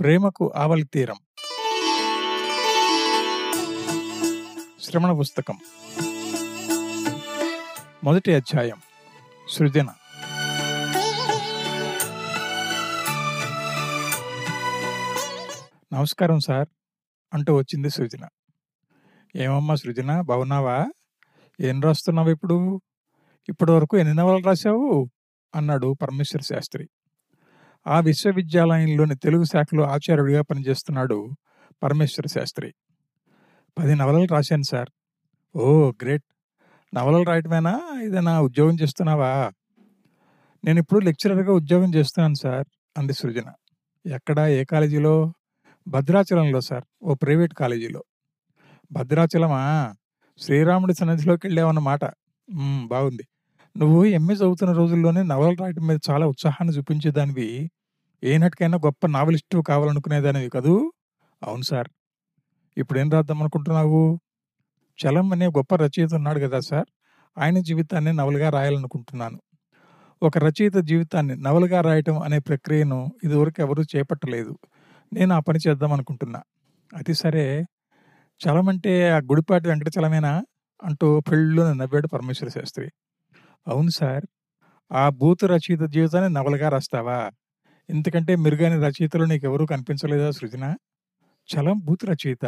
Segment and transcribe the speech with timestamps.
[0.00, 1.14] ప్రేమకు ఆవలి తీరం.
[4.82, 5.58] శ్రవణ పుస్తకం.
[8.04, 8.76] మొదటి అధ్యాయం.
[9.50, 9.86] సృజన.
[15.92, 16.68] నమస్కారం సార్.
[17.34, 18.28] అంటూ వచ్చింది సృజన.
[19.36, 20.86] ఏమమ్మా సృజన బాగున్నావా?
[21.60, 22.80] ఏం రాస్తున్నావు ఇప్పుడు?
[23.48, 25.10] ఇప్పటి వరకు ఎన్ని నవలు రాశావు?
[25.54, 26.88] అన్నాడు పరమేశ్వర శాస్త్రి.
[27.86, 31.30] ఆ విశ్వవిద్యాలయంలోని తెలుగు శాఖలో ఆచార్యుడిగా పనిచేస్తున్నాడు
[31.82, 32.74] పరమేశ్వర శాస్త్రి.
[33.78, 34.88] పది నవలలు రాశాను సార్.
[35.56, 36.24] ఓ గ్రేట్.
[36.94, 38.00] నవలలు రాయటమేనా?
[38.04, 39.52] ఏదైనా ఉద్యోగం చేస్తున్నావా?
[40.64, 42.66] నేను ఇప్పుడు లెక్చరర్గా ఉద్యోగం చేస్తున్నాను సార్
[42.98, 43.52] అంది సృజన.
[44.06, 44.38] ఎక్కడ?
[44.40, 45.32] ఏ కాలేజీలో?
[45.88, 48.04] భద్రాచలంలో సార్ ఓ ప్రైవేట్ కాలేజీలో.
[48.92, 49.94] భద్రాచలమా?
[50.38, 52.00] శ్రీరాముడి సన్నిధిలోకి వెళ్ళావన్నమాట.
[52.86, 53.22] బాగుంది.
[53.78, 57.70] నువ్వు ఎంఏ చదువుతున్న రోజుల్లోనే నవలలు రాయటం మీద చాలా ఉత్సాహాన్ని చూపించేదానివి
[58.24, 60.92] ఏనాటికైనా గొప్ప నావలిస్టు కావాలనుకునేదానివి కదూ?
[61.42, 61.88] అవును సార్.
[62.78, 64.20] ఇప్పుడు ఏం రాద్దాం అనుకుంటున్నావు?
[65.06, 66.86] చలం అనే గొప్ప రచయిత ఉన్నాడు కదా సార్.
[67.38, 69.40] ఆయన జీవితాన్ని నవలుగా రాయాలనుకుంటున్నాను.
[70.22, 74.58] ఒక రచయిత జీవితాన్ని నవలుగా రాయటం అనే ప్రక్రియను ఇదివరకు ఎవరూ చేపట్టలేదు.
[75.12, 76.42] నేను ఆ పని చేద్దాం అనుకుంటున్నా.
[76.96, 77.64] అది సరే.
[78.40, 80.44] చలం అంటే ఆ గుడిపాటి వెంకటచలమేనా?
[80.84, 82.90] అంటూ పెళ్ళిలో నవ్వాడు పరమేశ్వర శాస్త్రి.
[83.66, 84.24] అవును సార్.
[84.90, 87.18] ఆ భూత రచయిత జీవితాన్ని నవలగా రాస్తావా?
[87.88, 90.64] ఇంతకంటే మెరుగైన రచయితలు నీకెవరూ కనిపించలేదా సృజన?
[91.48, 92.46] చలం భూత రచయిత.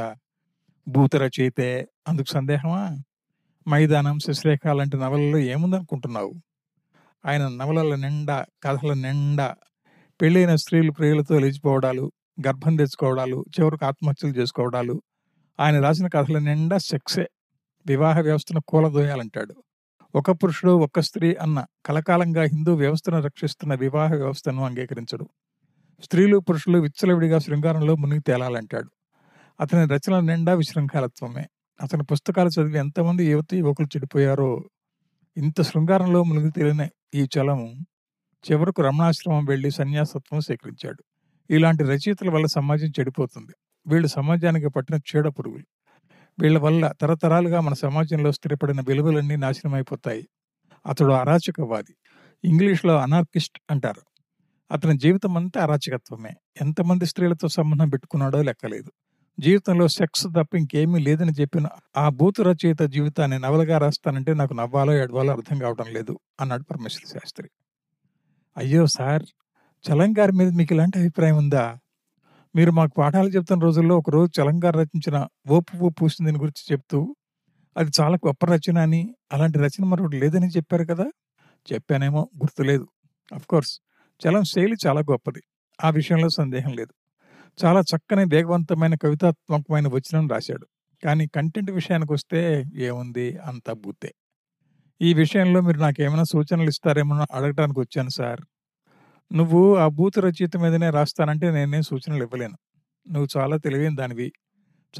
[0.86, 1.68] భూత రచయితే
[2.08, 2.82] అందుకు సందేహమా?
[3.66, 6.32] మైదానం శశిరేఖ లాంటి నవలల్లో ఏముందనుకుంటున్నావు?
[7.24, 9.48] ఆయన నవలల నిండా కథల నిండా
[10.20, 12.12] పెళ్ళైన స్త్రీలు ప్రియులతో లేచిపోవడాలు
[12.46, 14.96] గర్భం తెచ్చుకోవడాలు చివరికి ఆత్మహత్యలు చేసుకోవడాలు
[15.58, 17.26] ఆయన రాసిన కథల నిండా సెక్సే
[17.86, 19.54] వివాహ వ్యవస్థను కూలదోయాలంటాడు.
[20.14, 25.28] ఒక పురుషుడు ఒక స్త్రీ అన్న కలకాలంగా హిందూ వ్యవస్థను రక్షిస్తున్న వివాహ వ్యవస్థను అంగీకరించడు.
[26.04, 28.90] స్త్రీలు పురుషులు విచ్చలవిడిగా శృంగారంలో మునిగి తేలాలంటాడు.
[29.60, 31.46] అతని రచనల నిండా విశృంఖాలత్వమే.
[31.82, 34.64] అతని పుస్తకాలు చదివి ఎంతమంది యువతి యువకులు చెడిపోయారో
[35.36, 37.74] ఇంత శృంగారంలో మునిగి తేలిన ఈ చలము
[38.44, 41.04] చివరకు రమణాశ్రమం వెళ్ళి సన్యాసత్వం స్వీకరించాడు
[41.50, 43.52] ఇలాంటి రచయితల వల్ల సమాజం చెడిపోతుంది.
[43.86, 45.64] వీళ్ళు సమాజానికి పట్టిన చీడ పురుగులు.
[46.40, 50.28] వీళ్ళ వల్ల తరతరాలుగా మన సమాజంలో స్థిరపడిన విలువలన్నీ నాశనమైపోతాయి.
[50.86, 51.94] అతడు అరాచకవాది.
[52.44, 54.02] ఇంగ్లీష్లో అనార్కిస్ట్ అంటారు.
[54.72, 56.34] అతని జీవితం అంతా అరాచకత్వమే.
[56.60, 58.92] ఎంతమంది స్త్రీలతో సంబంధం పెట్టుకున్నాడో లెక్కలేదు.
[59.40, 65.32] జీవితంలో సెక్స్ తప్ప ఇంకేమీ లేదని చెప్పిన ఆ బూతు రచయిత జీవితాన్ని నవలగా రాస్తానంటే నాకు నవ్వాలో ఏడవాలో
[65.32, 67.48] అర్థం కావడం లేదు అన్నాడు పరమేశ్వర శాస్త్రి.
[68.56, 69.22] అయ్యో సార్
[69.84, 71.78] చలంగారి మీద మీకు ఇలాంటి అభిప్రాయం ఉందా?
[72.54, 75.16] మీరు మాకు పాఠాలు చెప్తున్న రోజుల్లో ఒక రోజు చలంగారు రచించిన
[75.50, 76.98] ఓపు ఓపు పూసిన దీని గురించి చెప్తూ
[77.76, 79.00] అది చాలా గొప్ప రచన అని
[79.32, 81.06] అలాంటి రచన మరొకటి లేదని చెప్పారు కదా?
[81.68, 82.86] చెప్పానేమో గుర్తులేదు.
[83.50, 83.74] కోర్స్
[84.20, 85.42] చలం శైలి చాలా గొప్పది.
[85.78, 86.92] ఆ విషయంలో సందేహం లేదు.
[87.58, 90.66] చాలా చక్కని వేగవంతమైన కవితాత్మకమైన వచనం రాశాడు.
[91.02, 92.40] కానీ కంటెంట్ విషయానికి వస్తే
[92.82, 93.26] ఏముంది?
[93.44, 94.10] అంత బూతే
[95.00, 98.42] ఈ విషయంలో మీరు నాకేమైనా సూచనలు ఇస్తారేమో అడగటానికి వచ్చాను సార్.
[99.34, 102.58] నువ్వు ఆ బూత్ రచయిత మీదనే రాస్తానంటే నేనేం సూచనలు ఇవ్వలేను.
[103.10, 104.32] నువ్వు చాలా తెలివైన దానివి.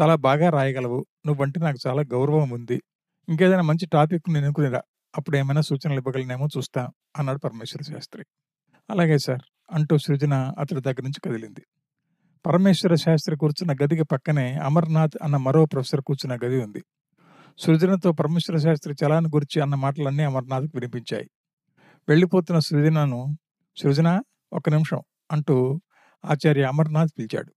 [0.01, 1.07] చాలా బాగా రాయగలవు.
[1.27, 2.83] నువ్వంటే నాకు చాలా గౌరవం ఉంది.
[3.29, 4.83] ఇంకేదైనా మంచి టాపిక్ నేను ఎన్నుకునిరా
[5.19, 8.25] అప్పుడు ఏమైనా సూచనలు ఇవ్వగలనేమో చూస్తా అన్నాడు పరమేశ్వర శాస్త్రి.
[8.91, 9.41] అలాగే సార్
[9.71, 11.63] అంటూ సృజన అతడి దగ్గర నుంచి కదిలింది.
[12.47, 16.83] పరమేశ్వర శాస్త్రి కూర్చున్న గదికి పక్కనే అమర్నాథ్ అన్న మరో ప్రొఫెసర్ కూర్చున్న గది ఉంది.
[17.59, 21.31] సృజనతో పరమేశ్వర శాస్త్రి చలాన్ని గురించి అన్న మాటలన్నీ అమర్నాథ్కి వినిపించాయి.
[22.09, 23.37] వెళ్ళిపోతున్న సృజనను
[23.77, 25.03] సృజన ఒక నిమిషం
[25.33, 25.81] అంటూ
[26.25, 27.53] ఆచార్య అమర్నాథ్ పిలిచాడు.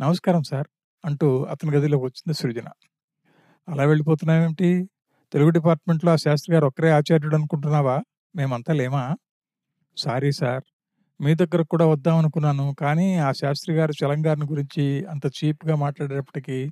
[0.00, 0.66] నమస్కారం సార్
[1.04, 2.68] అంటూ అతని గదిలోకి వచ్చింది సృజన.
[3.68, 4.90] అలా వెళ్ళిపోతున్నావేమిటి?
[5.32, 8.02] తెలుగు డిపార్ట్మెంట్లో ఆ శాస్త్రి గారు ఒక్కరే ఆచార్యుడు అనుకుంటున్నావా?
[8.36, 9.16] మేమంతా లేమా?
[9.96, 10.62] సారీ సార్
[11.20, 16.70] మీ దగ్గరకు కూడా వద్దాం అనుకున్నాను కానీ ఆ శాస్త్రి గారు చలంగారిని గురించి అంత చీప్గా మాట్లాడేటప్పటికీ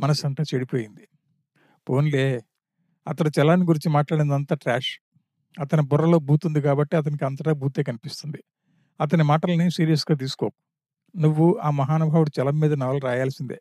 [0.00, 1.08] మనసు అంతా చెడిపోయింది.
[1.88, 2.42] పోన్లే
[3.06, 4.92] అతడు చలాన్ని గురించి మాట్లాడిందంతా ట్రాష్.
[5.60, 8.40] అతని బుర్రలో బూతుంది కాబట్టి అతనికి అంతటా బూతే కనిపిస్తుంది.
[9.00, 10.50] అతని మాటల్ని సీరియస్గా తీసుకో
[11.16, 13.58] నువ్వు ఆ మహానుభావుడు చలం మీద నవల రాయాల్సిందే.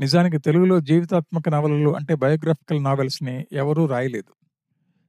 [0.00, 4.32] నిజానికి తెలుగులో జీవితాత్మక నవలలు అంటే బయోగ్రాఫికల్ నావెల్స్ని ఎవరూ రాయలేదు.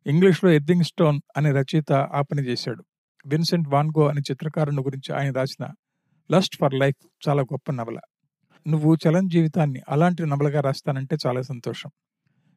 [0.09, 2.83] ఇంగ్లీష్లో ఎద్దింగ్ స్టోన్ అనే రచయిత ఆ పని చేశాడు.
[3.25, 5.68] విన్సెంట్ వాన్గో అనే చిత్రకారుని గురించి ఆయన రాసిన
[6.31, 8.00] లస్ట్ ఫర్ లైఫ్ చాలా గొప్ప నవల.
[8.68, 11.89] నువ్వు చలన్ జీవితాన్ని అలాంటి నవలగా రాస్తానంటే చాలా సంతోషం.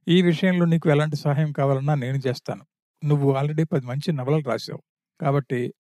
[0.09, 2.65] ఈ విషయంలో నీకు ఎలాంటి సహాయం కావాలన్నా నేను చేస్తాను.
[3.05, 4.83] నువ్వు ఆల్రెడీ పది మంచి నవలలు రాశావు.
[5.21, 5.75] కాబట్టి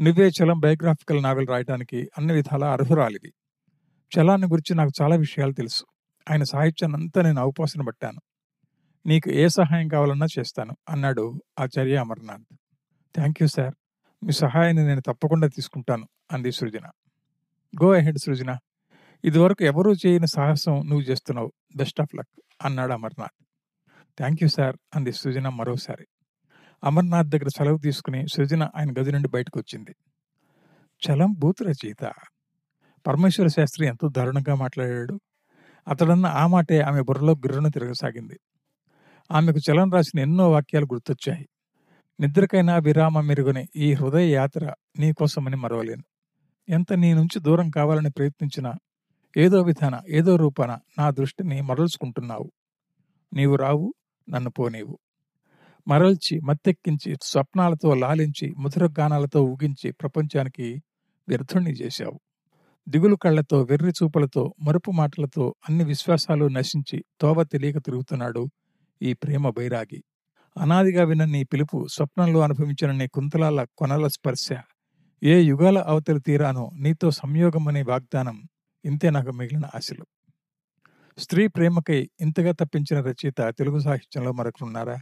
[0.00, 3.32] నువ్వే చలం బయోగ్రాఫికల్ నావెల్ రాయడానికి అన్ని విధాలా అర్హురాలివి.
[4.18, 5.84] చలాన్ని గురించి నాకు చాలా విషయాలు తెలుసు.
[6.30, 8.20] ఆయన సాహిత్యాన్ని అంతా నేను అవపోసన పట్టాను.
[9.06, 12.56] నీకు ఏ సహాయం కావాలన్నా చేస్తాను అన్నాడు Acharya Amarnath.
[13.14, 13.74] Thank you sir.
[14.24, 16.86] మీ సహాయాన్ని నేను తప్పకుండా తీసుకుంటాను అంది సృజన.
[17.84, 18.58] గో అహెడ్ సృజన.
[19.24, 21.52] ఇదివరకు ఎవరూ చేయని సాహసం నువ్వు చేస్తున్నావు.
[21.76, 23.44] బెస్ట్ ఆఫ్ లక్ అన్నాడు అమర్నాథ్.
[24.18, 26.06] థ్యాంక్ యూ సార్ అంది సృజన మరోసారి.
[26.84, 29.94] అమర్నాథ్ దగ్గర సెలవు తీసుకుని సృజన ఆయన గది నుండి బయటకు వచ్చింది.
[31.06, 32.12] చలం బూత్ రచయిత.
[33.06, 35.20] పరమేశ్వర శాస్త్రి ఎంతో దారుణంగా మాట్లాడాడు.
[35.88, 38.40] అతడన్న ఆ మాటే ఆమె బుర్రలో గుర్రను తిరగసాగింది.
[39.30, 41.48] ఆమెకు చలం రాసిన ఎన్నో వాక్యాలు గుర్తొచ్చాయి.
[42.20, 46.02] నిద్రకైనా విరామం మెరుగుని ఈ హృదయ యాత్ర నీకోసమని మరవలేను.
[46.68, 48.72] ఎంత నీ నుంచి దూరం కావాలని ప్రయత్నించినా
[49.36, 52.52] ఏదో విధాన ఏదో రూపాన నా దృష్టిని మరల్చుకుంటున్నావు.
[53.34, 53.94] నీవు రావు
[54.30, 54.98] నన్ను పోనీవు.
[55.88, 60.82] మరల్చి మత్తెక్కించి స్వప్నాలతో లాలించి మధుర గానాలతో ఊగించి ప్రపంచానికి
[61.28, 62.20] వ్యర్థుణ్ణి చేశావు.
[62.88, 68.48] దిగులు కళ్ళతో వెర్రి చూపులతో మరుపు మాటలతో అన్ని విశ్వాసాలు నశించి తోవ తెలియక తిరుగుతున్నాడు
[69.02, 70.04] ఈ ప్రేమ బైరాగి.
[70.56, 74.48] అనాదిగా విన్న నీ పిలుపు స్వప్నంలో అనుభవించిన నీ కుంతలాల కొనల స్పర్శ.
[75.22, 78.42] ఏ యుగాల అవతలి తీరానో నీతో సంయోగం అనే వాగ్దానం
[78.84, 80.04] ఇంతే నాకు మిగిలిన ఆశలు.
[81.18, 84.96] స్త్రీ ప్రేమకై ఇంతగా తప్పించిన రచయిత తెలుగు సాహిత్యంలో మరొకరున్నారా?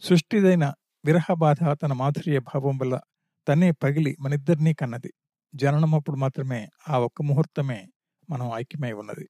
[0.00, 0.72] సృష్టిదైన
[1.04, 3.00] విరహ బాధ తన మాధుర్య భావం వల్ల
[3.48, 5.12] తనే పగిలి మనిద్దరినీ కన్నది.
[5.54, 7.88] జననమప్పుడు మాత్రమే ఆ ఒక్క ముహూర్తమే
[8.30, 9.28] మనం ఐక్యమై ఉన్నది.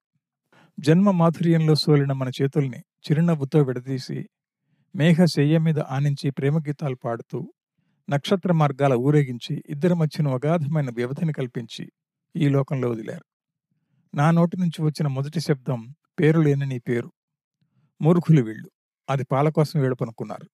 [0.81, 4.29] జన్మ మాధుర్యంలో సోలిన మన చేతుల్ని చిరునవ్వుతో విడదీసి
[4.97, 7.53] మేఘ శయ్య మీద ఆనించి ప్రేమ గీతాలు పాడుతూ
[8.11, 11.93] నక్షత్ర మార్గాల ఊరేగించి ఇద్దరి మధ్యన అగాధమైన వ్యవధిని కల్పించి
[12.37, 13.25] ఈ లోకంలో వదిలారు.
[14.15, 17.13] నా నోటి నుంచి వచ్చిన మొదటి శబ్దం పేరు లేని నీ పేరు.
[18.03, 18.71] మూర్ఖులు వీళ్ళు.
[19.11, 20.49] అది పాల కోసం ఏడుపనుకున్నారు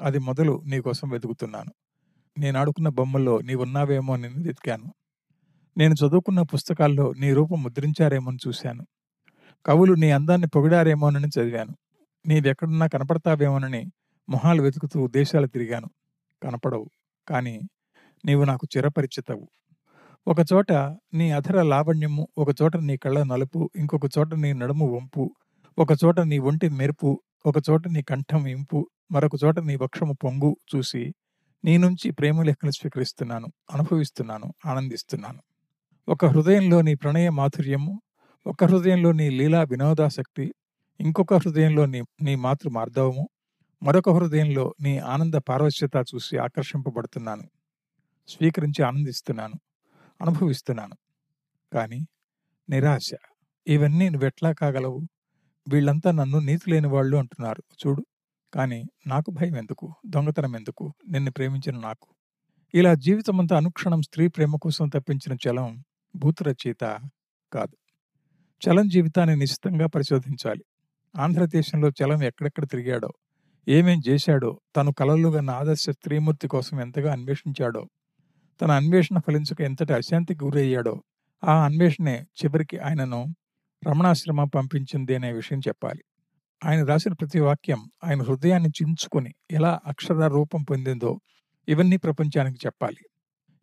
[0.00, 1.72] అది మొదలు నీకోసం వెతుకుతున్నాను.
[2.38, 4.94] నేను ఆడుకున్న బొమ్మల్లో నీవున్నావేమో నేను వెతికాను.
[5.78, 8.86] నేను చదువుకున్న పుస్తకాల్లో నీ రూపం ముద్రించారేమోని చూశాను.
[9.66, 11.76] కవులు నీ అందాన్ని పొగిడారేమోనని చదివాను.
[12.26, 13.86] నీవెక్కడున్నా కనపడతావేమోనని
[14.28, 15.88] మొహాలు వెతుకుతూ దేశాలు తిరిగాను.
[16.42, 16.90] కనపడవు
[17.28, 17.60] కానీ
[18.24, 19.48] నీవు నాకు చిరపరిచితవు.
[20.28, 20.72] ఒకచోట
[21.14, 25.34] నీ అధర లావణ్యము ఒకచోట నీ కళ్ళ నలుపు ఇంకొక చోట నీ నడుము వంపు
[25.78, 28.78] ఒకచోట నీ ఒంటి మెరుపు ఒకచోట నీ కంఠం ఇంపు
[29.12, 31.02] మరొక చోట నీ వక్షము పొంగు చూసి
[31.64, 35.40] నీ నుంచి ప్రేమ లెక్కలు స్వీకరిస్తున్నాను అనుభవిస్తున్నాను ఆనందిస్తున్నాను.
[36.08, 37.92] ఒక హృదయంలో నీ ప్రణయ మాధుర్యము
[38.46, 40.46] ఒక హృదయంలో నీ లీలా వినోదాసక్తి
[41.00, 43.24] ఇంకొక హృదయంలో నీ నీ మాతృ మార్ధవము
[43.82, 47.46] మరొక హృదయంలో నీ ఆనంద పారవశ్యత చూసి ఆకర్షింపబడుతున్నాను
[48.28, 49.56] స్వీకరించి ఆనందిస్తున్నాను
[50.20, 50.96] అనుభవిస్తున్నాను.
[51.72, 52.00] కానీ
[52.68, 53.08] నిరాశ
[53.66, 55.00] ఇవన్నీ నువ్వెట్లా కాగలవు?
[55.68, 57.62] వీళ్ళంతా నన్ను నీతి లేని వాళ్ళు అంటున్నారు.
[57.80, 58.02] చూడు.
[58.54, 62.06] కానీ నాకు భయం ఎందుకు దొంగతనం ఎందుకు నిన్ను ప్రేమించిన నాకు.
[62.74, 65.70] ఇలా జీవితమంతా అనుక్షణం స్త్రీ ప్రేమ కోసం తప్పించిన చలం
[66.14, 66.84] భూత రచయిత
[67.52, 67.74] కాదు.
[68.62, 70.64] చలం జీవితాన్ని నిశ్చితంగా పరిశోధించాలి.
[71.14, 73.10] ఆంధ్రదేశంలో చలం ఎక్కడెక్కడ తిరిగాడో
[73.66, 77.82] ఏమేం చేశాడో తను కలలుగన్న ఆదర్శ స్త్రీమూర్తి కోసం ఎంతగా అన్వేషించాడో
[78.60, 80.94] తన అన్వేషణ ఫలించక ఎంతటి అశాంతికి గురయ్యాడో
[81.42, 83.20] ఆ అన్వేషణే చివరికి ఆయనను
[83.86, 86.04] రమణాశ్రమ పంపించింది అనే విషయం చెప్పాలి.
[86.64, 91.20] ఆయన రాసిన ప్రతి వాక్యం ఆయన హృదయాన్ని చించుకొని ఎలా అక్షర రూపం పొందిందో
[91.68, 93.04] ఇవన్నీ ప్రపంచానికి చెప్పాలి.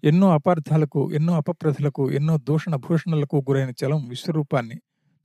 [0.04, 4.76] ఎన్నో అపార్థాలకు ఎన్నో అపప్రథలకు ఎన్నో దూషణ భూషణలకు గురైన చలం విశ్వరూపాన్ని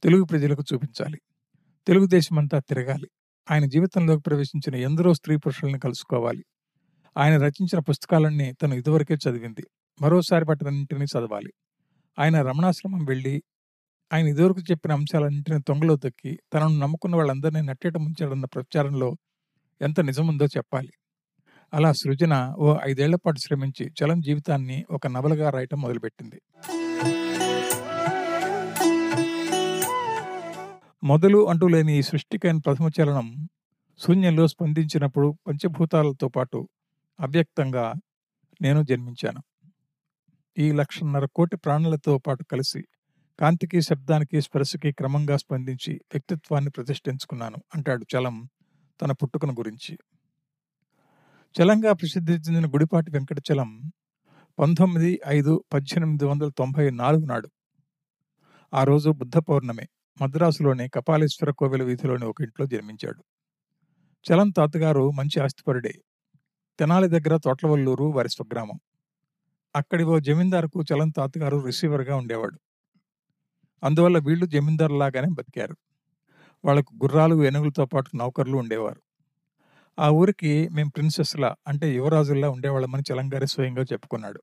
[0.02, 1.20] తెలుగు ప్రజలకు చూపించాలి.
[1.86, 3.08] తెలుగుదేశమంతా తిరగాలి.
[3.50, 6.44] ఆయన జీవితంలోకి ప్రవేశించిన ఎందరో స్త్రీ పురుషుల్ని కలుసుకోవాలి.
[7.16, 9.66] ఆయన రచించిన పుస్తకాలన్నీ తను ఇదివరకే చదివింది.
[10.02, 11.52] మరోసారి వాటినన్నింటినీ చదవాలి.
[12.18, 13.42] ఆయన రమణాశ్రమం వెళ్ళి
[14.12, 19.16] ఆయన ఇదివరకు చెప్పిన అంశాలన్నింటినీ తొంగలో తొక్కి తనను నమ్ముకున్న వాళ్ళందరినీ నట్టేట ముంచాడన్న ప్రచారంలో
[19.82, 20.92] ఎంత నిజముందో చెప్పాలి.
[21.74, 26.40] అలా సృజన ఓ ఐదేళ్ళ పాటు శ్రమించి చలం జీవితాన్ని ఒక నవలగా రాయటం మొదలుపెట్టింది.
[31.04, 33.48] మొదలు అంటూ లేని ఈ సృష్టికైన ప్రథమ చలనం
[33.98, 36.68] శూన్యంలో స్పందించినప్పుడు పంచభూతాలతో పాటు
[37.20, 37.94] అవ్యక్తంగా
[38.62, 39.40] నేను జన్మించాను.
[40.58, 42.82] ఈ లక్షన్నర కోటి ప్రాణులతో పాటు కలిసి
[43.40, 48.48] కాంతికి శబ్దానికి స్పర్శకి క్రమంగా స్పందించి వ్యక్తిత్వాన్ని ప్రతిష్ఠించుకున్నాను అంటాడు చలం
[49.02, 49.98] తన పుట్టుకను గురించి.
[51.60, 53.90] చలంగా ప్రసిద్ధి చెందిన గుడిపాటి వెంకట చలం
[54.58, 57.48] పంతొమ్మిది ఐదు పద్దెనిమిది వందల తొంభై నాలుగు నాడు.
[58.74, 59.88] ఆ రోజు బుద్ధ పౌర్ణమి
[60.22, 63.24] మద్రాసులోని కపాలేశ్వర కోవెల వీధిలోని ఒక ఇంట్లో జన్మించాడు.
[64.32, 65.92] చలం తాతగారు మంచి ఆస్తిపరుడే.
[66.78, 68.80] తెనాలి దగ్గర తోట్లవల్లూరు వారి స్వగ్రామం.
[69.76, 72.58] అక్కడి ఓ జమీందారుకు చలం తాతగారు రిసీవర్గా ఉండేవాడు.
[73.84, 75.76] అందువల్ల వీళ్ళు జమీందారులాగానే బతికారు.
[76.64, 79.02] వాళ్ళకు గుర్రాలు ఏనుగులతో పాటు నౌకర్లు ఉండేవారు.
[80.00, 84.42] ఆ ఊరికి మేం ప్రిన్సెస్లా అంటే యువరాజుల్లా ఉండేవాళ్ళమని చలంగారి స్వయంగా చెప్పుకున్నాడు.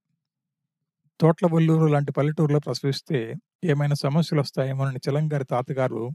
[1.20, 6.10] తోట్లవల్లూరు లాంటి పల్లెటూరులో ప్రసవిస్తే ఏమైనా సమస్యలు వస్తాయేమోనని చలంగారి తాతగారు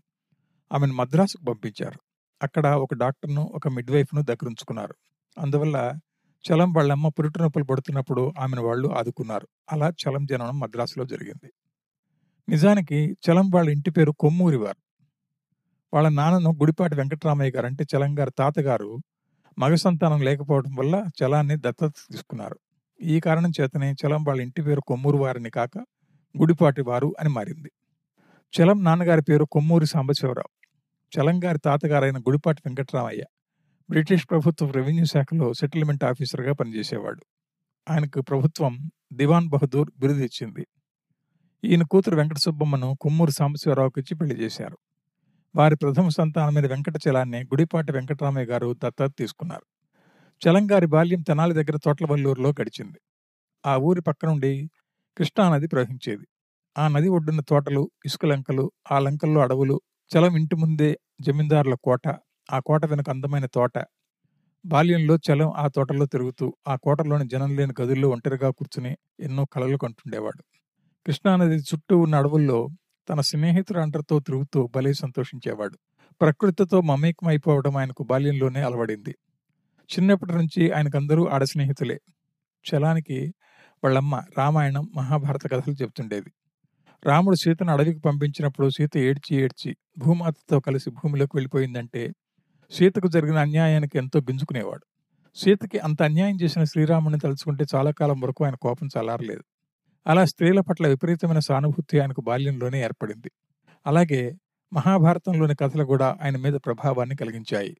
[0.72, 2.00] ఆమెను మద్రాసుకు పంపించారు.
[2.42, 4.94] అక్కడ ఒక డాక్టర్ను ఒక మిడ్వైఫ్ను దగ్గరుంచుకున్నారు.
[5.38, 5.92] అందువల్ల
[6.44, 9.48] చలం వాళ్ళమ్మ పురుటి నొప్పులు పడుతున్నప్పుడు ఆమెను వాళ్ళు ఆదుకున్నారు.
[9.72, 11.52] అలా చలం జననం మద్రాసులో జరిగింది.
[12.50, 14.76] నిజానికి చలం వాళ్ళ ఇంటి పేరు కొమ్మూరివారు.
[15.94, 18.98] వాళ్ళ నాన్నను గుడిపాటి వెంకటరామయ్య గారు అంటే చలం గారి తాతగారు
[19.58, 22.58] మగ సంతానం లేకపోవడం వల్ల చలాన్ని దత్తత తీసుకున్నారు.
[23.02, 25.78] ఈ కారణం చేతనే చలం వాళ్ళ ఇంటి పేరు కొమ్మూరు వారిని కాక
[26.38, 27.70] గుడిపాటి వారు అని మారింది.
[28.54, 30.50] చలం నాన్నగారి పేరు కొమ్మూరి సాంబశివరావు.
[31.18, 33.22] చలం గారి తాతగారైన గుడిపాటి వెంకటరామయ్య
[33.90, 37.24] బ్రిటిష్ ప్రభుత్వ రెవెన్యూ శాఖలో సెటిల్మెంట్ ఆఫీసర్గా పనిచేసేవాడు.
[37.90, 40.66] ఆయనకు ప్రభుత్వం దివాన్ బహదూర్ బిరుదు ఇచ్చింది.
[41.64, 44.78] ఈయన కూతురు వెంకట సుబ్బమ్మను కుమ్మూరు సాంబశివరావుకి ఇచ్చి పెళ్ళి చేశారు.
[45.54, 49.66] వారి ప్రథమ సంతానమైన వెంకట చలాన్ని గుడిపాటి వెంకటరామయ్య గారు దత్తత తీసుకున్నారు.
[50.42, 53.00] చలంగారి బాల్యం తెనాలి దగ్గర తోట్లవల్లూరులో గడిచింది.
[53.66, 54.70] ఆ ఊరి పక్క నుండి
[55.16, 56.26] కృష్ణానది ప్రవహించేది.
[56.78, 62.06] ఆ నది ఒడ్డున తోటలు, ఇసుక లంకలు, ఆ లంకల్లో అడవులు, చలం ఇంటి ముందే జమీందారుల కోట,
[62.52, 63.76] ఆ కోట వెనుక అందమైన తోట.
[64.64, 70.42] బాల్యంలో చలం ఆ తోటల్లో తిరుగుతూ, ఆ కోటలోని జనం లేని గదుల్లో ఒంటరిగా కూర్చుని ఎన్నో కలలు కంటుండేవాడు.
[71.06, 72.68] కృష్ణానది చుట్టూ ఉన్న అడవుల్లో
[73.08, 75.78] తన స్నేహితులందరితో తిరుగుతూ భలే సంతోషించేవాడు.
[76.20, 79.14] ప్రకృతితో మమేకమైపోవడం ఆయనకు బాల్యంలోనే అలవడింది.
[79.90, 82.00] చిన్నప్పటి నుంచి ఆయనకందరూ ఆడ స్నేహితులే.
[82.64, 83.34] చలానికి
[83.84, 86.30] వాళ్ళమ్మ రామాయణం, మహాభారత కథలు చెబుతుండేది
[87.06, 92.12] రాముడు సీతను అడవికి పంపించినప్పుడు సీత ఏడ్చి ఏడ్చి భూమాతతో కలిసి భూమిలోకి వెళ్ళిపోయిందంటే
[92.70, 94.84] సీతకు జరిగిన అన్యాయానికి ఎంతో గింజుకునేవాడు.
[95.34, 99.44] సీతకి అంత అన్యాయం చేసిన శ్రీరాముడిని తలుచుకుంటే చాలా కాలం వరకు ఆయన కోపం చల్లారలేదు.
[100.06, 103.30] అలా స్త్రీల పట్ల విపరీతమైన సానుభూతి ఆయనకు బాల్యంలోనే ఏర్పడింది.
[103.86, 104.22] అలాగే
[104.72, 107.72] మహాభారతంలోని కథలు కూడా ఆయన మీద ప్రభావాన్ని కలిగించాయి.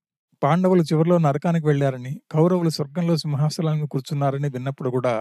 [0.43, 5.15] పాండవులు చివరిలో నరకానికి వెళ్ళారని, కౌరవులు స్వర్గంలో సింహాసనాలను కూర్చున్నారని విన్నప్పుడు కూడా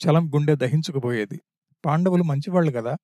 [0.00, 1.38] చలం గుండె దహించుకుపోయేది.
[1.84, 2.94] పాండవులు మంచివాళ్ళు గదా!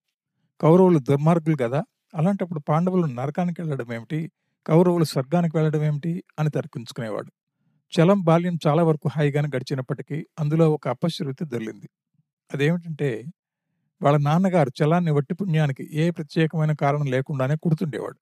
[0.61, 1.81] కౌరవులు దుర్మార్గులు గదా!
[2.15, 4.21] అలాంటప్పుడు పాండవులు నరకానికి వెళ్ళడం ఏమిటి?
[4.67, 6.13] కౌరవులు స్వర్గానికి వెళ్ళడం ఏమిటి?
[6.39, 7.31] అని తర్కించుకునేవాడు.
[7.93, 11.89] చలం బాల్యం చాలా వరకు హాయిగానే గడిచినప్పటికీ అందులో ఒక అపశృతి దొల్లింది
[12.53, 13.25] అదేమిటంటే
[14.03, 18.19] వాళ్ళ నాన్నగారు చలాన్ని వట్టి పుణ్యానికి ఏ ప్రత్యేకమైన కారణం లేకుండానే కుడుతుండేవాడు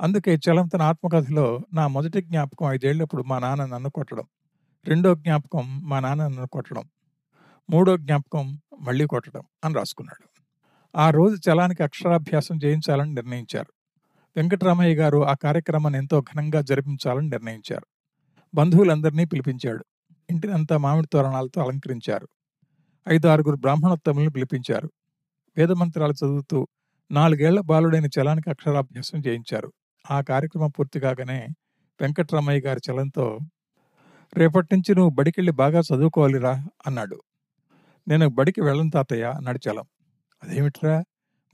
[0.00, 4.24] అందుకే చలం తన ఆత్మకథలో నా మొదటి జ్ఞాపకం ఐదేళ్ళప్పుడు మా నాన్న నన్ను కొట్టడం.
[4.84, 6.84] రెండో జ్ఞాపకం మా నాన్న నన్ను కొట్టడం.
[7.70, 10.28] మూడో జ్ఞాపకం మళ్ళీ కొట్టడం అని రాసుకున్నాడు.
[10.96, 13.72] ఆ రోజు చలానికి అక్షరాభ్యాసం చేయించాలని నిర్ణయించారు.
[14.36, 17.86] వెంకటరామయ్య గారు ఆ కార్యక్రమాన్ని ఎంతో ఘనంగా జరిపించాలని నిర్ణయించారు.
[18.54, 19.84] బంధువులందరినీ పిలిపించాడు.
[20.30, 22.28] ఇంటినంతా మామిడి తోరణాలతో అలంకరించారు.
[23.08, 24.88] ఐదు ఆరుగురు బ్రాహ్మణోత్తములను పిలిపించారు.
[25.56, 26.58] వేదమంత్రాలు చదువుతూ
[27.10, 29.72] నాలుగేళ్ళ బాలుడైన చలానికి అక్షరాభ్యాసం చేయించారు.
[30.04, 31.38] ఆ కార్యక్రమం పూర్తి కాగానే
[32.00, 33.38] వెంకటరామయ్య గారి చలంతో
[34.36, 37.18] రేపటి నుంచి నువ్వు బడికెళ్ళి బాగా చదువుకోవాలిరా అన్నాడు.
[38.08, 39.86] నేను బడికి వెళ్ళను తాతయ్య అన్నాడు చలం.
[40.42, 41.04] అదేమిట్రా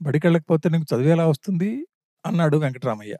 [0.01, 1.69] బడికెళ్ళకపోతే నీకు చదివేలా వస్తుంది
[2.25, 3.15] అన్నాడు వెంకటరామయ్య.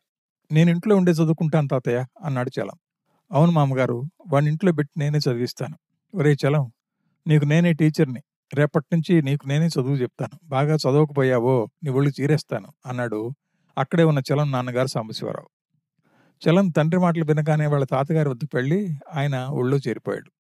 [0.52, 2.78] నేను ఇంట్లో ఉండే చదువుకుంటాను తాతయ్య అన్నాడు చలం.
[3.32, 5.78] అవును మామగారు వాడిని ఇంట్లో పెట్టి నేనే చదివిస్తాను.
[6.16, 6.66] ఒరేయ్ చలం
[7.28, 8.22] నీకు నేనే టీచర్ని.
[8.54, 10.40] రేపటి నుంచి నీకు నేనే చదువు చెప్తాను.
[10.44, 13.32] బాగా చదవకపోయావో నీ ఒళ్ళు చీరేస్తాను అన్నాడు
[13.78, 15.50] అక్కడే ఉన్న చలం నాన్నగారు సాంబశివరావు.
[16.50, 20.32] చలం తండ్రి మాటలు వినగానే వాళ్ళ తాతగారి వద్దకు వెళ్ళి ఆయన ఒళ్ళో చేరిపోయాడు.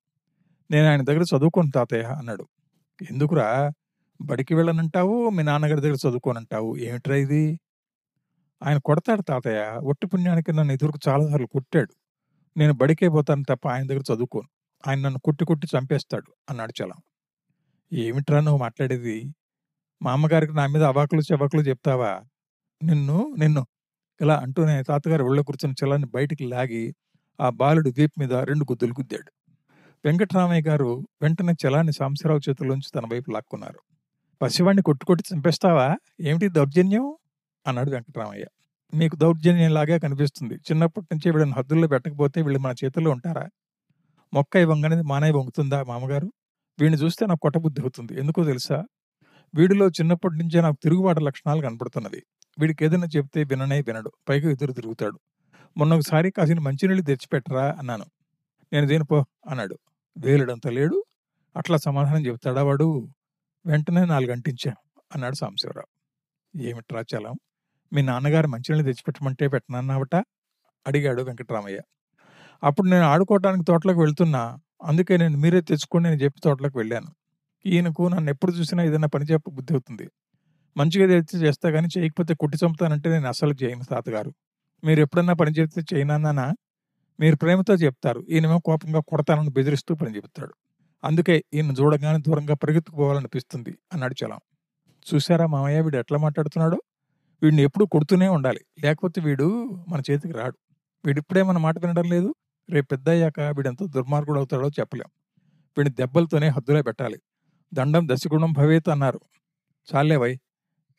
[0.71, 2.47] నేను ఆయన దగ్గర చదువుకోను తాతయ్య అన్నాడు.
[3.11, 3.71] ఎందుకురా
[4.21, 7.59] బడికి వెళ్ళనంటావు మీ నాన్నగారి దగ్గర చదువుకోనంటావు ఏమిట్రా ఇది?
[8.63, 11.93] ఆయన కొడతాడు తాతయ్య ఒట్టి పుణ్యానికి నన్ను ఎదురుకు చాలాసార్లు కొట్టాడు.
[12.57, 14.49] నేను బడికే పోతాను తప్ప ఆయన దగ్గర చదువుకోను.
[14.83, 16.99] ఆయన నన్ను కొట్టి కొట్టి చంపేస్తాడు అన్నాడు చలం.
[17.93, 19.33] ఏమిట్రా నువ్వు మాట్లాడేది?
[20.01, 22.21] మా అమ్మగారికి నా మీద అవాకులు చెవాకులు చెప్తావా?
[22.83, 23.65] నిన్ను నిన్ను
[24.21, 26.95] ఇలా అంటూనే తాతగారు ఒళ్ళో కూర్చున్న చలాన్ని బయటికి లాగి
[27.41, 29.31] ఆ బాలుడు దీప్ మీద రెండు గుద్దులు గుద్దాడు.
[30.05, 33.79] వెంకటరామయ్య గారు వెంటనే చలాన్ని సాంబశివరావు చేతుల్లోంచి తన వైపు లాక్కున్నారు.
[34.41, 35.97] పసివాడిని కొట్టుకొట్టి కొట్టి చంపేస్తావా?
[36.21, 37.15] ఏమిటి దౌర్జన్యం?
[37.67, 38.45] అన్నాడు వెంకటరామయ్య.
[38.93, 40.55] మీకు దౌర్జన్యంలాగే కనిపిస్తుంది.
[40.55, 43.47] చిన్నప్పటి నుంచి వీళ్ళని హద్దుల్లో పెట్టకపోతే వీళ్ళు మన చేతుల్లో ఉంటారా?
[44.33, 46.33] మొక్క ఇవ్వంగానే మానయ్య వంగుతుందా మామగారు?
[46.79, 48.19] వీడిని చూస్తే నాకు కొట్టబుద్ధి అవుతుంది.
[48.19, 48.85] ఎందుకో తెలుసా?
[49.55, 52.23] వీడిలో చిన్నప్పటి నుంచే నాకు తిరుగుబాటు లక్షణాలు కనపడుతున్నది
[52.59, 54.11] వీడికి ఏదైనా చెప్తే విననే వినడు.
[54.29, 55.19] పైగా ఎదురు తిరుగుతాడు.
[55.77, 58.05] మొన్న ఒకసారి కాసిన మంచినీళ్ళు తెచ్చిపెట్టరా అన్నాను.
[58.73, 59.77] నేను దేనిపో అన్నాడు.
[60.17, 61.03] వేలుడంత లేడు.
[61.57, 63.07] అట్లా సమాధానం చెబుతాడా వాడు?
[63.65, 64.77] వెంటనే నాలుగు అంటించాను
[65.15, 66.07] అన్నాడు సాంబశివరావు.
[66.61, 67.35] ఏమిట్రా చలం?
[67.93, 70.15] మీ నాన్నగారు మంచినీళ్ళు తెచ్చిపెట్టమంటే పెట్టనన్నావట?
[70.87, 71.79] అడిగాడు వెంకటరామయ్య.
[72.63, 74.59] అప్పుడు నేను ఆడుకోవటానికి తోటలోకి వెళ్తున్నా.
[74.83, 77.07] అందుకే నేను మీరే తెచ్చుకొని నేను చెప్పి తోటలోకి వెళ్ళాను.
[77.65, 80.09] ఈయనకు నన్ను ఎప్పుడు చూసినా ఏదైనా పని చెప్ప బుద్ధి అవుతుంది.
[80.77, 84.33] మంచిగా తెచ్చి చేస్తా కానీ చేయకపోతే కొట్టి చంపుతానంటే నేను అస్సలు చేయను తాతగారు.
[84.83, 86.53] మీరు ఎప్పుడన్నా పని చెప్తే చేయనన్నానా?
[87.19, 88.25] మీరు ప్రేమతో చెప్తారు.
[88.29, 90.53] ఈయనేమో కోపంగా కొడతానని బెదిరిస్తూ పని చెబుతాడు.
[91.03, 94.39] అందుకే ఈయన చూడగానే దూరంగా పరిగెత్తుకుపోవాలనిపిస్తుంది అన్నాడు చలం.
[95.13, 96.77] చూసారా మామయ్య వీడు ఎట్లా మాట్లాడుతున్నాడో?
[97.43, 98.59] వీడిని ఎప్పుడూ కొడుతూనే ఉండాలి.
[98.83, 99.47] లేకపోతే వీడు
[99.89, 100.57] మన చేతికి రాడు.
[101.05, 102.35] వీడిప్పుడే మన మాట వినడం లేదు.
[102.69, 105.09] రేపు పెద్దయ్యాక వీడెంత దుర్మార్గుడు అవుతాడో చెప్పలేం.
[105.77, 107.19] వీడిని దెబ్బలతోనే హద్దులో పెట్టాలి.
[107.73, 109.19] దండం దశగుణం భవేత్ అన్నారు.
[109.95, 110.39] చాలేవై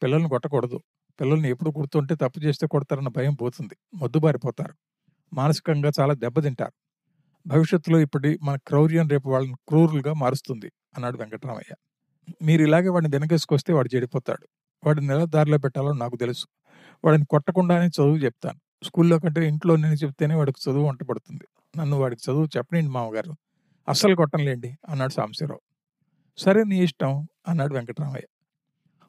[0.02, 0.80] పిల్లల్ని కొట్టకూడదు.
[1.20, 3.76] పిల్లల్ని ఎప్పుడు కొడుతుంటే తప్పు చేస్తే కొడతారన్న భయం పోతుంది.
[3.94, 4.74] మొద్దుబారిపోతారు.
[5.34, 6.72] మానసికంగా చాలా దెబ్బతింటారు.
[7.46, 11.74] భవిష్యత్తులో ఇప్పటి మన క్రౌర్యం రేపు వాళ్ళని క్రూరులుగా మారుస్తుంది అన్నాడు వెంకటరామయ్య.
[12.42, 14.48] మీరు ఇలాగే వాడిని వెనకేసుకొస్తే వాడు చెడిపోతాడు.
[14.86, 16.46] వాడిని నెల దారిలో పెట్టాలో నాకు తెలుసు.
[17.04, 18.60] వాడిని కొట్టకుండానే చదువు చెప్తాను.
[18.84, 21.44] స్కూల్లో కంటే ఇంట్లో నేను చెప్తేనే వాడికి చదువు వంట పడుతుంది.
[21.78, 23.32] నన్ను వాడికి చదువు చెప్పనండి మామగారు.
[23.88, 25.60] అస్సలు కొట్టంలేండి అన్నాడు సాంబశివరావు.
[26.38, 28.26] సరే నీ ఇష్టం అన్నాడు వెంకటరామయ్య.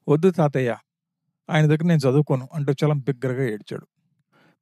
[0.08, 0.78] వద్దు తాతయ్య
[1.50, 3.88] ఆయన దగ్గర నేను చదువుకోను అంటూ చలం బిగ్గరగా ఏడ్చాడు.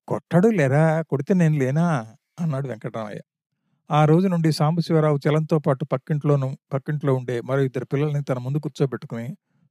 [0.08, 1.86] కొట్టడు లేరా కొడితే నేను లేనా
[2.40, 3.20] అన్నాడు వెంకటరామయ్య.
[3.92, 9.28] ఆ రోజు నుండి సాంబశివరావు చలంతో పాటు పక్కింట్లోనూ పక్కింట్లో ఉండే మరో ఇద్దరు పిల్లల్ని తన ముందు కూర్చోబెట్టుకుని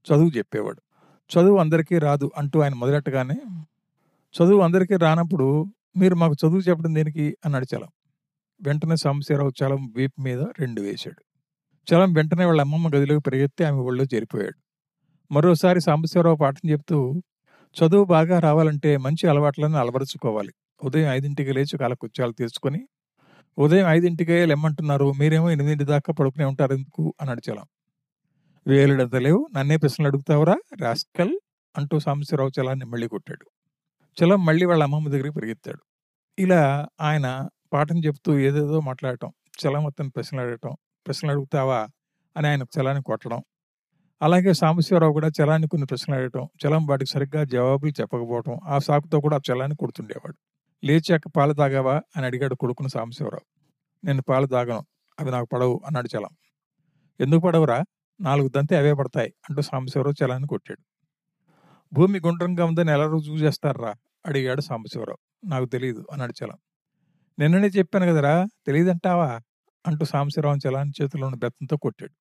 [0.07, 0.81] చదువు చెప్పేవాడు.
[1.31, 3.38] చదువు అందరికీ రాదు అంటూ ఆయన మొదలెట్టగానే
[4.35, 5.66] చదువు అందరికీ రానప్పుడు
[5.97, 7.90] మీరు మాకు చదువు చెప్పడం దేనికి అన్నాడు చలం.
[8.62, 11.20] వెంటనే సాంబశివరావు చలం వీపు మీద రెండు వేశాడు.
[11.88, 14.58] చలం వెంటనే వాళ్ళ అమ్మమ్మ గదిలోకి పరిగెత్తి ఆమె ఒళ్ళో చేరిపోయాడు.
[15.32, 17.22] మరోసారి సాంబశివరావు పాఠం చెప్తూ
[17.76, 20.52] చదువు బాగా రావాలంటే మంచి అలవాట్లను అలవరుచుకోవాలి.
[20.84, 22.80] ఉదయం ఐదింటికి లేచి కాలకృత్యాలు తీసుకొని
[23.58, 27.66] ఉదయం ఐదింటికే లెమ్మంటున్నారు మీరేమో ఎనిమిది దాకా పడుకునే ఉంటారు ఎందుకు అన్నాడు చలం.
[28.66, 31.34] వేలుడంత లేవు నన్నే ప్రశ్నలు అడుగుతావురా రాస్కల్
[31.75, 33.46] అంటూ సాంబశివరావు చలాన్ని మళ్ళీ కొట్టాడు.
[34.16, 35.82] చలం మళ్ళీ వాళ్ళ అమ్మమ్మ దగ్గరికి పరిగెత్తాడు.
[36.38, 39.33] ఇలా ఆయన పాఠం చెప్తూ ఏదేదో మాట్లాడటం
[39.66, 41.88] చలం అతను ప్రశ్నలు అడగటం ప్రశ్నలు అడుగుతావా
[42.37, 43.42] అని ఆయన చలాన్ని కొట్టడం.
[44.23, 49.37] అలాగే సాంబశివరావు కూడా చలాన్ని కొన్ని ప్రశ్నలు అడగటం చలం వాటికి సరిగ్గా జవాబులు చెప్పకపోవటం ఆ సాకుతో కూడా
[49.37, 50.35] ఆ చలాన్ని కొడుతుండేవాడు.
[50.85, 52.02] లేచాక పాలు తాగావా?
[52.16, 53.56] అని అడిగాడు కొడుకును సాంబశివరావు.
[54.06, 54.87] నేను పాలు తాగను
[55.21, 56.37] అవి నాకు పడవు అన్నాడు చలం.
[57.21, 57.85] ఎందుకు పడవురా?
[58.21, 60.85] నాలుగు దంతే అవే పడతాయి అంటూ సాంబశివరావు చలాన్ని కొట్టాడు.
[61.92, 63.95] భూమి గుండ్రంగా ఉందని ఎలా రుజువు చేస్తారా?
[64.26, 65.49] అడిగాడు సాంబశివరావు.
[65.49, 66.59] నాకు తెలియదు అన్నాడు చలం.
[67.38, 68.35] నిన్ననే చెప్పాను కదరా
[68.66, 69.31] తెలియదంటావా
[69.85, 72.14] అంటూ సాంబశివరావు చలాన్ని చేతిలోని బెత్తంతో కొట్టాడు.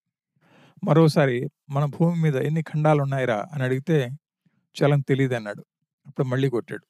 [0.83, 1.37] మరోసారి
[1.69, 3.97] మన భూమి మీద ఎన్ని ఖండాలు ఉన్నాయిరా అని అడిగితే
[4.75, 5.63] చలం తెలియదన్నాడు
[6.07, 6.85] అప్పుడు మళ్ళీ కొట్టాడు.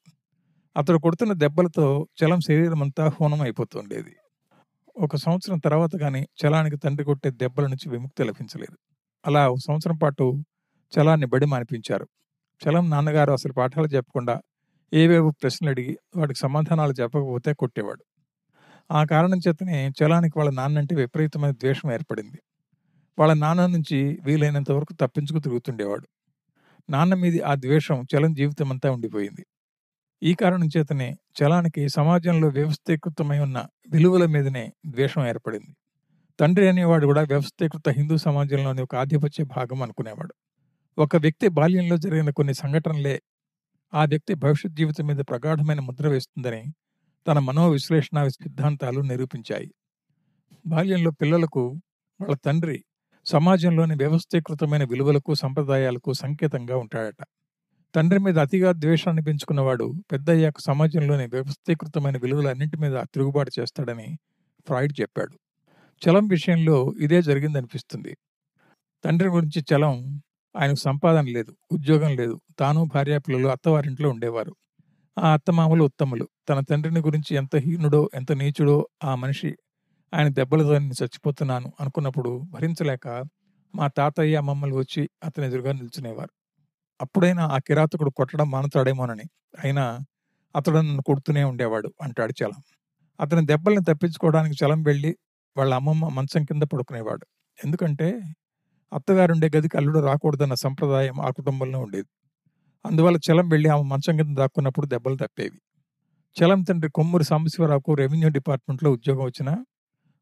[0.76, 1.86] అతడు కొడుతున్న దెబ్బలతో
[2.19, 4.13] చలం శరీరం అంతా హూనం అయిపోతుండేది
[4.95, 8.78] ఒక సంవత్సరం తర్వాత కానీ చలానికి తండ్రి కొట్టే దెబ్బల నుంచి విముక్తి లభించలేదు.
[9.26, 10.26] అలా ఒక సంవత్సరం పాటు
[10.93, 12.08] చలాన్ని బడి మానిపించారు.
[12.62, 14.36] చలం నాన్నగారు అసలు పాఠాలు చెప్పకుండా
[14.93, 18.04] ఏవేవో ప్రశ్నలు అడిగి వాటికి సమాధానాలు చెప్పకపోతే కొట్టేవాడు.
[18.89, 22.39] ఆ కారణం చేతనే చలానికి వాళ్ళ నాన్నంటే విపరీతమైన ద్వేషం ఏర్పడింది.
[23.17, 26.08] వాళ్ళ నాన్న నుంచి వీలైనంత వరకు తప్పించుకు తిరుగుతుండేవాడు.
[26.89, 29.43] నాన్న మీది ఆ ద్వేషం చలం జీవితం అంతా ఉండిపోయింది.
[30.21, 35.74] ఈ కారణం చేతనే చలానికి సమాజంలో వ్యవస్థీకృతమై ఉన్న విలువల మీదనే ద్వేషం ఏర్పడింది.
[36.39, 40.34] తండ్రి అనేవాడు కూడా వ్యవస్థీకృత హిందూ సమాజంలోని ఒక ఆధిపత్య భాగం అనుకునేవాడు.
[40.98, 43.15] ఒక వ్యక్తి బాల్యంలో జరిగిన కొన్ని సంఘటనలే
[43.93, 46.63] ఆ వ్యక్తి భవిష్యత్ జీవితం మీద ప్రగాఢమైన ముద్ర వేస్తుందని
[47.25, 49.69] తన మనోవిశ్లేషణ సిద్ధాంతాలు నిరూపించాయి.
[50.65, 51.63] బాల్యంలో పిల్లలకు
[52.19, 52.77] వాళ్ళ తండ్రి
[53.25, 57.21] సమాజంలోని వ్యవస్థీకృతమైన విలువలకు సంప్రదాయాలకు సంకేతంగా ఉంటాడట.
[57.93, 64.07] తండ్రి మీద అతిగా ద్వేషాన్ని పెంచుకున్నవాడు పెద్దయ్యాక సమాజంలోని వ్యవస్థీకృతమైన విలువలన్నింటి మీద తిరుగుబాటు చేస్తాడని
[64.67, 65.35] ఫ్రాయిడ్ చెప్పాడు.
[66.01, 68.13] చలం విషయంలో ఇదే జరిగిందనిపిస్తుంది.
[69.03, 69.95] తండ్రి గురించి చలం
[70.55, 72.41] ఆయనకు సంపాదన లేదు ఉద్యోగం లేదు.
[72.59, 74.53] తాను భార్యా పిల్లలు అత్తవారింట్లో ఉండేవారు.
[75.17, 76.25] ఆ అత్తమామలు ఉత్తములు.
[76.49, 79.51] తన తండ్రిని గురించి ఎంత హీనుడో ఎంత నీచుడో ఆ మనిషి
[80.13, 83.08] ఆయన దెబ్బలతో నేను చచ్చిపోతున్నాను అనుకున్నప్పుడు భరించలేక
[83.73, 86.34] మా తాతయ్య అమ్మమ్మలు వచ్చి అతని ఎదురుగా నిల్చునేవారు.
[86.99, 89.25] అప్పుడైనా ఆ కిరాతకుడు కొట్టడం మానుతాడేమోనని.
[89.63, 89.86] అయినా
[90.56, 92.62] అతడు నన్ను కొడుతూనే ఉండేవాడు అంటాడు చలం.
[93.19, 95.12] అతని దెబ్బల్ని తప్పించుకోవడానికి చలం వెళ్ళి
[95.56, 97.25] వాళ్ళ అమ్మమ్మ మంచం కింద పడుకునేవాడు.
[97.60, 98.10] ఎందుకంటే
[98.91, 102.10] అత్తగారుండే గదికి అల్లుడు రాకూడదన్న సంప్రదాయం ఆ కుటుంబంలో ఉండేది.
[102.86, 105.58] అందువల్ల చలం వెళ్ళి ఆమె మంచం కింద దాక్కున్నప్పుడు దెబ్బలు తప్పేవి
[106.36, 109.54] చలం తండ్రి కొమ్మూరి సాంబశివరావుకు రెవెన్యూ డిపార్ట్మెంట్లో ఉద్యోగం వచ్చినా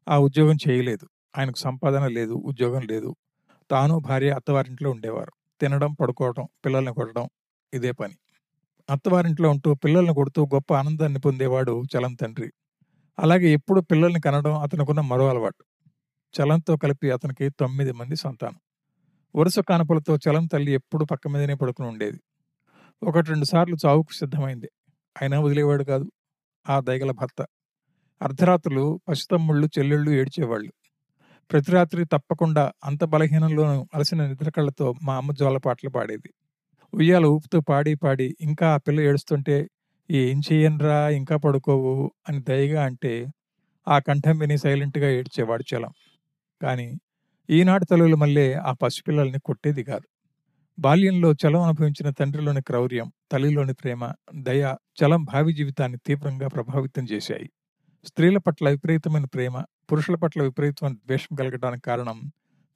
[0.08, 1.06] ఆ ఉద్యోగం చేయలేదు.
[1.38, 3.10] ఆయనకు సంపాదన లేదు ఉద్యోగం లేదు.
[3.70, 5.32] తాను భార్య అత్తవారింట్లో ఉండేవారు.
[5.60, 7.26] తినడం పడుకోవడం పిల్లల్ని కొట్టడం
[7.72, 8.16] ఇదే పని.
[8.90, 12.48] అత్తవారింట్లో ఉంటూ పిల్లల్ని కొడుతూ గొప్ప ఆనందాన్ని పొందేవాడు చలం తండ్రి.
[13.18, 15.62] అలాగే ఎప్పుడు పిల్లల్ని కనడం అతనుకున్న మరో అలవాటు.
[16.34, 18.60] చలంతో కలిపి అతనికి తొమ్మిది మంది సంతానం.
[19.34, 22.18] వరుస కానుపలతో చలం తల్లి ఎప్పుడు పక్క మీదనే పడుకుని ఉండేది.
[23.02, 24.68] ఒకటి రెండు సార్లు చావుకు సిద్ధమైంది.
[25.22, 26.12] అయినా వదిలేవాడు కాదు.
[26.68, 27.46] ఆ దయగల భర్త.
[28.22, 30.72] అర్ధరాత్రులు పసితమ్ముళ్ళు చెల్లెళ్ళు ఏడ్చేవాళ్ళు.
[31.52, 36.30] ప్రతి రాత్రి తప్పకుండా అంత బలహీనంలోనూ అలసిన నిద్రకళ్ళతో మా అమ్మ జోల పాటలు పాడేది.
[36.94, 39.68] ఉయ్యాల ఊపుతూ పాడి పాడి ఇంకా ఆ పిల్ల ఏడుస్తుంటే
[40.10, 42.12] ఏం చేయనురా ఇంకా పడుకోవు?
[42.28, 43.26] అని దయగా అంటే
[43.88, 45.92] ఆ కంఠం విని సైలెంట్గా ఏడ్చేవాడు చలం.
[46.62, 46.94] కానీ
[47.50, 50.06] ఈనాటి తల్లుల మళ్ళీ ఆ పసిపిల్లల్ని కొట్టేది కాదు.
[50.78, 54.62] బాల్యంలో చలం అనుభవించిన తండ్రిలోని క్రౌర్యం తల్లిలోని ప్రేమ దయ
[54.98, 57.48] చలం భావి జీవితాన్ని తీవ్రంగా ప్రభావితం చేశాయి.
[58.04, 59.54] స్త్రీల పట్ల విపరీతమైన ప్రేమ
[59.92, 62.18] పురుషుల పట్ల విపరీతమైన ద్వేషం కలగడానికి కారణం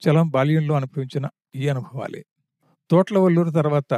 [0.01, 2.21] చలం బాల్యంలో అనుభవించిన ఈ అనుభవాలే.
[2.89, 3.93] తోట్ల వల్లూరు తర్వాత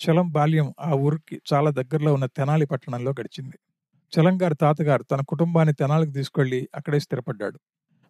[0.00, 3.56] చలం బాల్యం ఆ ఊరికి చాలా దగ్గరలో ఉన్న తెనాలి పట్టణంలో గడిచింది.
[4.12, 7.58] చలం గారి తాతగారు తన కుటుంబాన్ని తెనాలికి తీసుకెళ్ళి అక్కడే స్థిరపడ్డాడు.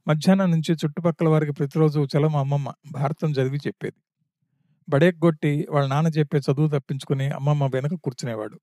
[0.07, 3.99] మధ్యాహ్నం నుంచి చుట్టుపక్కల వారికి ప్రతిరోజు చలం అమ్మమ్మ భారతం చదివి చెప్పేది.
[4.89, 8.61] బడేగ్గొట్టి వాళ్ళ నాన్న చెప్పే చదువు తప్పించుకుని అమ్మమ్మ వెనక కూర్చునేవాడు.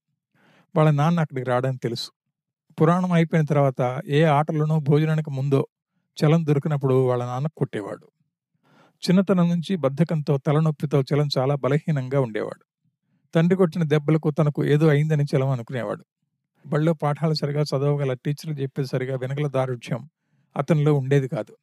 [0.76, 2.12] వాళ్ళ నాన్న అక్కడికి రావడానికి తెలుసు.
[2.82, 5.68] పురాణం అయిపోయిన తర్వాత ఏ ఆటలోనో భోజనానికి ముందో
[6.18, 8.12] చలం దొరికినప్పుడు వాళ్ళ నాన్న కొట్టేవాడు.
[9.04, 12.66] చిన్నతనం నుంచి బద్ధకంతో తలనొప్పితో చలం చాలా బలహీనంగా ఉండేవాడు.
[13.36, 16.06] తండ్రి కొట్టిన దెబ్బలకు తనకు ఏదో అయిందని చలం అనుకునేవాడు.
[16.68, 20.10] బళ్ళో పాఠాలు సరిగా చదవగల టీచర్లు చెప్పేది సరిగా వెనకల దారుఢ్యం
[20.58, 21.58] అతనిలో ఉండేది కాదు.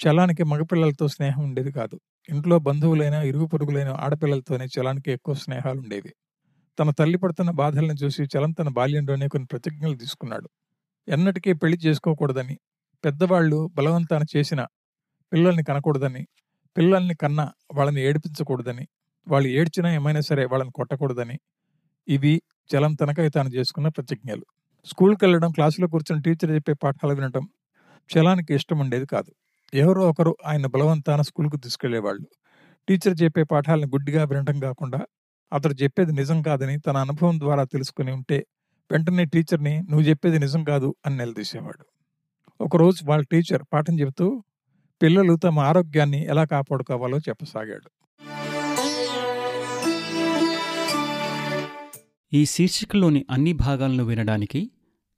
[0.00, 2.00] చలానికి మగపిల్లలతో స్నేహం ఉండేది కాదు.
[2.28, 6.12] ఇంట్లో బంధువులైన ఇరుగు పొరుగులైన ఆడపిల్లలతోనే చలానికి ఎక్కువ స్నేహాలు ఉండేవి
[6.78, 10.48] తన తల్లి పడుతున్న బాధలను చూసి చలం తన బాల్యంలోనే కొన్ని ప్రతిజ్ఞలు తీసుకున్నాడు.
[11.08, 12.56] ఎన్నటికీ పెళ్ళి చేసుకోకూడదని
[13.04, 14.60] పెద్దవాళ్ళు బలవంతాన చేసిన
[15.32, 16.22] పిల్లల్ని కనకూడదని
[16.76, 18.84] పిల్లల్ని కన్నా వాళ్ళని ఏడిపించకూడదని
[19.26, 21.36] వాళ్ళు ఏడ్చినా ఏమైనా సరే వాళ్ళని కొట్టకూడదని
[22.08, 22.34] ఇవి
[22.70, 24.44] చలం తనకై తాను చేసుకున్న ప్రతిజ్ఞలు.
[24.86, 27.44] స్కూల్కి వెళ్ళడం క్లాసులో కూర్చొని టీచర్ చెప్పే పాఠాలు వినటం
[28.10, 29.30] చలానికి ఇష్టం ఉండేది కాదు.
[29.74, 32.26] ఎవరో ఒకరు ఆయన బలవంతాన స్కూల్కు తీసుకెళ్ళేవాళ్ళు
[32.88, 35.00] టీచర్ చెప్పే పాఠాలను గుడ్డిగా వినటం కాకుండా
[35.52, 38.46] అతడు చెప్పేది నిజం కాదని తన అనుభవం ద్వారా తెలుసుకుని ఉంటే
[38.90, 41.84] వెంటనే టీచర్ని నువ్వు చెప్పేది నిజం కాదు అని నిలదీసేవాడు.
[42.60, 44.44] ఒకరోజు వాళ్ళ టీచర్ పాఠం చెబుతూ
[45.02, 47.90] పిల్లలు తమ ఆరోగ్యాన్ని ఎలా కాపాడుకోవాలో చెప్పసాగాడు.
[52.32, 54.70] ఈ శీర్షికలోని అన్ని భాగాలను వినడానికి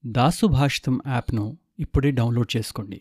[0.07, 3.01] దాసు భాషితం యాప్ను ఇప్పుడే డౌన్లోడ్ చేసుకోండి.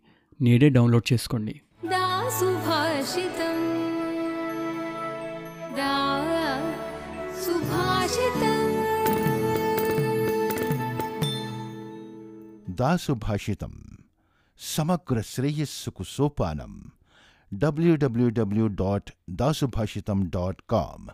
[0.41, 1.61] నేడే డౌన్లోడ్ చేసుకోండి.
[12.69, 13.83] దాసుభాషితం.
[14.59, 16.83] సమగ్ర శ్రేయస్సుకు సోపానం.
[17.53, 21.07] డబ్ల్యూడబ్ల్యూడబ్ల్యూ డాట్ దాసుభాషితం డాట్ కామ్